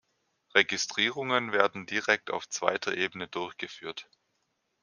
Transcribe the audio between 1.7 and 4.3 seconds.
direkt auf zweiter Ebene durchgeführt.